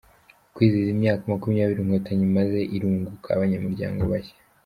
[0.43, 4.35] Mu kwizihiza imyaka makumyabiri Inkotanyi imaze, irunguka abanyamuryango bashya